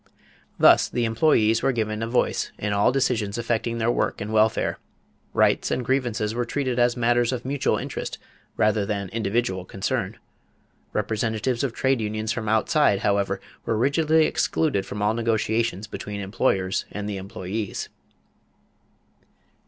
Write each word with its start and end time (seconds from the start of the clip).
Thus 0.57 0.89
the 0.89 1.05
employees 1.05 1.61
were 1.61 1.71
given 1.71 2.01
a 2.01 2.07
voice 2.07 2.51
in 2.57 2.73
all 2.73 2.91
decisions 2.91 3.37
affecting 3.37 3.77
their 3.77 3.91
work 3.91 4.19
and 4.19 4.33
welfare; 4.33 4.79
rights 5.31 5.69
and 5.69 5.85
grievances 5.85 6.33
were 6.33 6.43
treated 6.43 6.79
as 6.79 6.97
matters 6.97 7.31
of 7.31 7.45
mutual 7.45 7.77
interest 7.77 8.17
rather 8.57 8.83
than 8.83 9.09
individual 9.09 9.63
concern. 9.63 10.17
Representatives 10.91 11.63
of 11.63 11.73
trade 11.73 12.01
unions 12.01 12.31
from 12.31 12.49
outside, 12.49 13.01
however, 13.01 13.39
were 13.67 13.77
rigidly 13.77 14.25
excluded 14.25 14.87
from 14.87 15.03
all 15.03 15.13
negotiations 15.13 15.85
between 15.85 16.19
employers 16.19 16.85
and 16.91 17.07
the 17.07 17.17
employees. 17.17 17.87